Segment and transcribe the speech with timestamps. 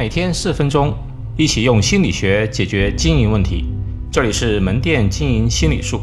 [0.00, 0.94] 每天四分钟，
[1.36, 3.66] 一起用心理学解决经营问题。
[4.10, 6.00] 这里是门店经营心理术，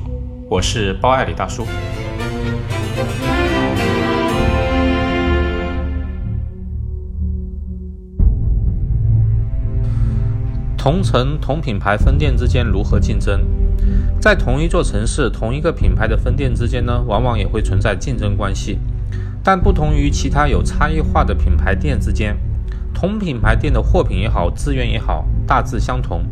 [0.47, 1.65] 我是包爱李大叔。
[10.77, 13.41] 同城同品牌分店之间如何竞争？
[14.21, 18.77] 在同一座城市，同一个品牌的分店之间呢，往往也会存在竞争关系。
[19.43, 22.37] 但不同于其他有差异化的品牌店之间，
[22.99, 26.23] 同品牌店的货品也好，资源也好，大致相同。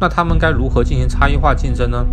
[0.00, 2.04] 那他们该如何进行差异化竞争呢？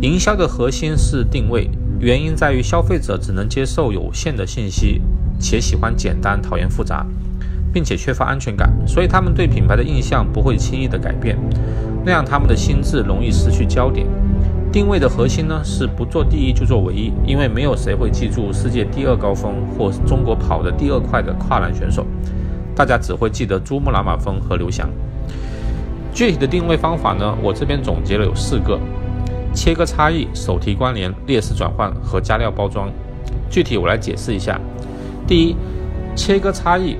[0.00, 1.68] 营销的核心是定位，
[2.00, 5.02] 原因在于消费者只能接受有限的信息，
[5.38, 7.04] 且喜欢简单，讨厌复杂。
[7.70, 11.36] 并且缺乏安全感，所以他们对品牌的印象不会轻易的改变，
[12.02, 14.06] 那样他们的心智容易失去焦点。
[14.72, 22.06] 定位的核心呢是不做第一就做唯一，因为没有谁会记住世界第二高峰或中国跑的第二快的跨栏选手，
[22.78, 24.88] 大家只会记得珠穆朗玛峰和刘翔。
[26.14, 28.78] 具体的定位方法呢，我这边总结了有四个：
[29.52, 32.88] 切割差异、手提关联、劣势转换和加料包装。
[33.50, 34.60] 具体我来解释一下。
[35.26, 35.56] 第一，
[36.14, 36.96] 切割差异。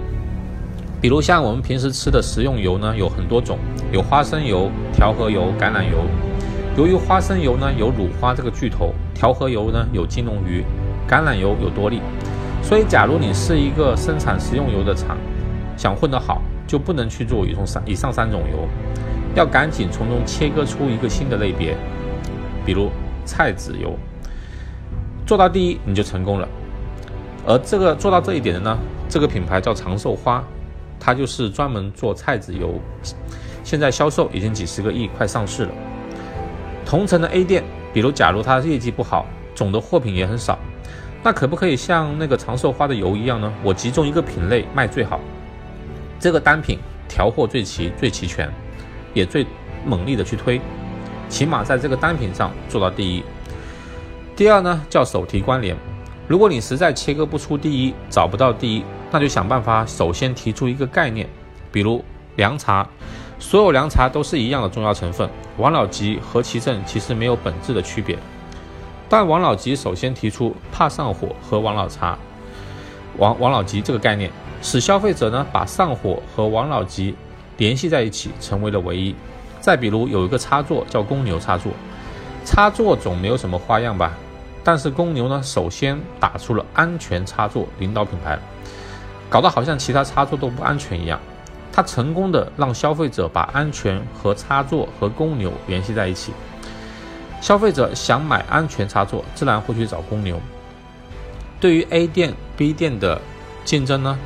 [1.00, 3.56] 比如像我们平时吃的食用油呢，有很多种，
[3.92, 5.98] 有花生油、调和油、橄榄油。
[6.76, 10.64] 由于花生油呢有乳花这个巨头，调和油呢有金龙鱼，
[11.08, 12.00] 橄榄油有多利，
[12.64, 15.16] 所以假如你是一个生产食用油的厂，
[15.78, 18.68] 想混得好，就不能去做以上三以上三种油，
[19.34, 21.74] 要赶紧从中切割出一个新的类别，
[22.66, 22.90] 比如
[23.24, 23.96] 菜籽油，
[25.24, 26.46] 做到第一你就成功了。
[27.46, 30.44] 而这个做到这一点的呢，这个品牌叫长寿花。
[31.00, 32.74] 它就是专门做菜籽油，
[33.62, 35.70] 现在销售已经几十个亿，快上市了。
[36.84, 37.62] 同城的 A 店，
[37.94, 40.58] 比如假如它业绩不好，总的货品也很少，
[41.22, 43.50] 那可不可以像那个长寿花的油一样呢？
[43.62, 45.20] 我集中一个品类卖最好，
[46.18, 48.50] 这个单品调货最齐、最齐全，
[49.14, 49.46] 也最
[49.84, 50.60] 猛力的去推，
[51.28, 53.22] 起码在这个单品上做到第一。
[54.36, 55.76] 第二呢，叫手提关联。
[56.26, 61.28] 如果你实在切割不出第一，找不到第一，那就想办法首先提出一个概念，
[61.72, 62.04] 比如
[62.36, 62.86] 凉茶，
[63.38, 68.18] 所有凉茶都是一样的中药成分，王老吉和其正其实没有本质的区别。
[69.08, 72.18] 但王老吉首先提出怕上火和王老茶，
[73.16, 74.30] 王王老吉这个概念，
[74.60, 77.14] 使消费者呢把上火和王老吉
[77.56, 79.14] 联系在一起，成为了唯一。
[79.60, 81.72] 再比如有一个插座叫公牛插座，
[82.44, 84.12] 插座总没有什么花样吧？
[84.64, 88.38] 但是公牛呢，首先打出了安全插座领导品牌，
[89.30, 91.18] 搞得好像其他插座都不安全一样。
[91.72, 96.32] 它成功的让消费者把安全和插座和公牛联系在一起。
[97.40, 100.40] 消费者想买安全插座，自然会去找公牛。
[101.60, 103.20] 对于 A 店、B 店的
[103.64, 104.18] 竞争呢，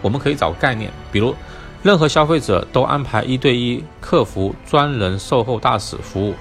[0.00, 1.34] 我们可以找概念，比如
[1.82, 6.34] 任何消费者都安排一对一客服专人售后大使服务，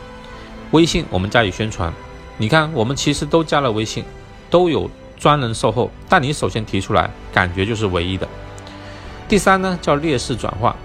[0.72, 1.94] 微信我们加以宣传。
[2.38, 4.04] 你看，我们其实都加了微信，
[4.50, 8.28] 都有专人售后，但你首先提出来，感觉就是唯一的。
[9.28, 10.76] 第三呢，叫劣势转化。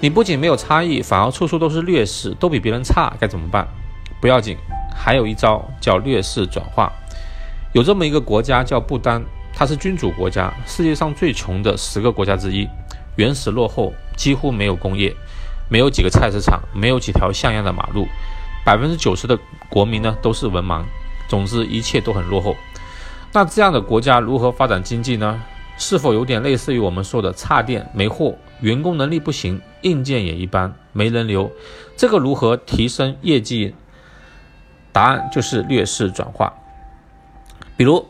[0.00, 3.68] 你不仅没有差异，反而处处都是劣势，都比别人差，该怎么办？
[4.18, 4.56] 不要紧，
[4.96, 6.90] 还有一招叫劣势转化。
[7.72, 9.22] 有这么一个国家叫不丹，
[9.60, 12.66] 它是君主国家，世界上最穷的十个国家之一，
[13.16, 15.14] 原始落后，几乎没有工业，
[15.68, 18.08] 没有几个菜市场，没有几条像样的马路。
[18.64, 19.38] 百分之九十的
[19.68, 20.82] 国民呢都是文盲，
[21.28, 22.56] 总之一切都很落后。
[23.34, 25.38] 那这样的国家如何发展经济呢？
[25.76, 31.52] 是否有点类似于我们说的差电没货，员工能力不行，硬件也一般，没人流？
[31.98, 33.74] 这个如何提升业绩？
[34.90, 36.50] 答案就是劣势转化。
[37.76, 38.06] 比如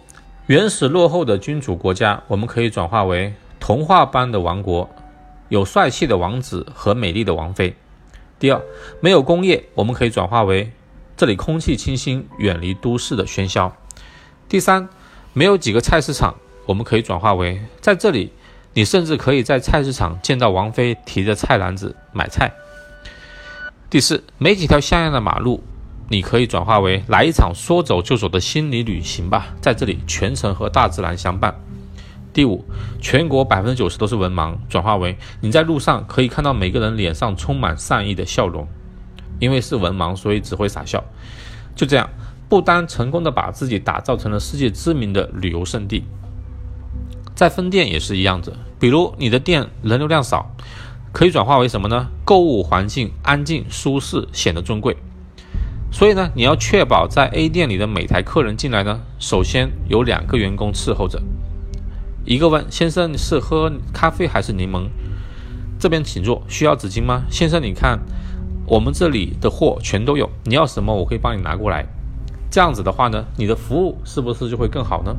[0.51, 4.91] 原始落后的君主国家，我们可以转化为童话般的王国，
[5.49, 7.77] 有帅气的王子和美丽的王妃。
[8.41, 8.61] 第二，
[8.99, 10.73] 没有工业，我们可以转化为
[11.17, 13.77] 这里空气清新，远离都市的喧嚣。
[14.49, 14.89] 第三，
[15.35, 16.35] 没有几个菜市场，
[16.67, 18.33] 我们可以转化为在这里，
[18.75, 22.51] 你甚至可以在菜市场见到王菲提着菜篮子买菜。
[23.89, 25.63] 第四，没几条像样的马路，
[26.13, 31.55] 你可以转化为来一场说走就走的心理旅行吧，在这里全程和大自然相伴。
[32.33, 32.65] 第五，
[33.01, 38.67] 全国百分之九十都是文盲，转化为你在路上可以看到每个人脸上充满善意的笑容，
[39.39, 41.05] 因为是文盲，所以只会傻笑。
[41.77, 42.11] 就这样，
[42.49, 46.03] 不丹成功的把自己打造成了世界知名的旅游胜地。
[47.37, 50.57] 在分店也是一样子，比如你的店人流量少，
[51.13, 52.09] 可以转化为什么呢？
[52.25, 54.97] 购物环境安静舒适，显得尊贵。
[55.93, 61.21] 所以呢，你要确保在 A 店里的每台客人进来呢，首先有两个员工伺候着。
[62.25, 64.89] 一个问先生是喝咖啡还是柠檬？
[65.79, 67.25] 这边请坐，需要纸巾吗？
[67.31, 67.99] 先生，你看
[68.67, 71.87] 我们这里的货全都有，你要什么我可以帮你拿过来。
[72.51, 75.17] 这样子的话呢，你的服务是不是就会更好呢？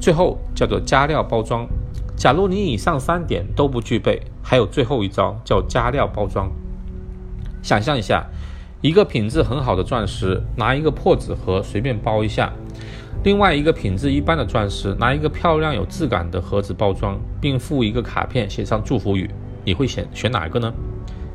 [0.00, 1.68] 最后叫做加料包装。
[2.16, 6.50] 假如你以上三点都不具备，还有最后一招叫加料包装。
[7.62, 8.26] 想象一下，
[8.82, 12.50] 一个品质很好的钻石，拿一个破纸盒随便包一下；
[13.22, 19.28] 另外一个品质一般的钻石，拿一个漂亮有质感的盒子包装，并附一个卡片，写上祝福语。
[19.66, 20.72] 你会选选哪一个呢？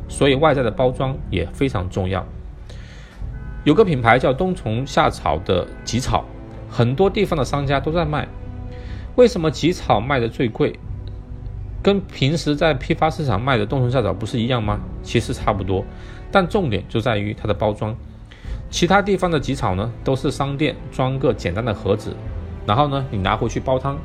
[0.07, 2.25] 所以外在的包装也非常重要。
[3.63, 6.25] 有个品牌叫冬虫夏草的吉草，
[6.67, 8.27] 很多地方的商家都在卖。
[9.15, 10.79] 为什么吉草卖的最贵？
[11.83, 14.79] 跟平时在批发市场卖的冬虫夏草不是一样吗？
[15.03, 15.85] 其实差不多，
[16.35, 17.95] 但重点就在于它的包装。
[18.69, 22.13] 其他地方的吉草呢，都是商店装个简单的盒子，
[22.67, 23.97] 然后呢你拿回去煲汤，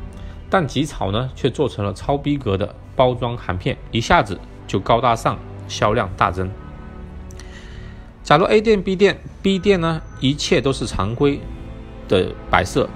[0.49, 5.37] 但吉草呢却做成了超逼格的包装含片，一下子就高大上，
[5.67, 6.49] 销量大增。
[8.23, 11.41] 假如 A 店、B 店，B 店呢，一切都是常规
[12.07, 12.89] 的摆设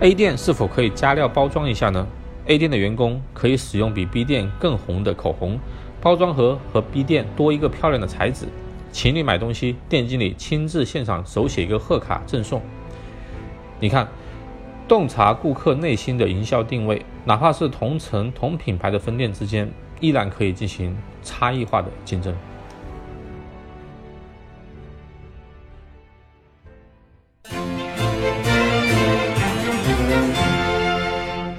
[0.00, 2.06] ，A 店是否可以加料包装一下呢
[2.48, 5.58] ？A 店的员工可以使用比 B 店更红的口红，
[6.02, 8.46] 包装盒和 B 店多一个漂亮的彩纸。
[8.94, 12.62] 情侣买东西，店经理亲自现场手写一个贺卡赠送。
[13.80, 14.06] 你看，
[14.86, 19.68] 洞察顾客内心的营销定位，哪怕是同城同品牌的分店之间，
[19.98, 22.32] 依然可以进行差异化的竞争。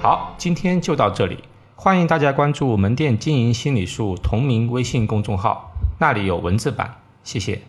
[0.00, 1.44] 好，今天就到这里。
[1.74, 6.96] 欢迎大家关注“门店经营心理术”同名微信公众号，那里有文字版。
[7.26, 7.60] 谢谢。